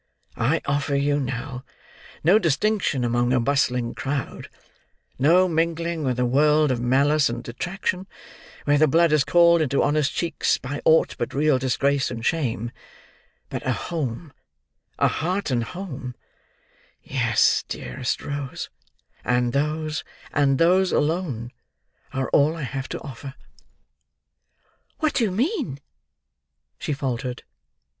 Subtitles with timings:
[0.35, 1.63] I offer you, now,
[2.23, 4.49] no distinction among a bustling crowd;
[5.19, 8.07] no mingling with a world of malice and detraction,
[8.65, 12.71] where the blood is called into honest cheeks by aught but real disgrace and shame;
[13.47, 18.71] but a home—a heart and home—yes, dearest Rose,
[19.23, 21.51] and those, and those alone,
[22.11, 23.35] are all I have to offer."
[24.97, 25.79] "What do you mean!"
[26.79, 27.43] she faltered.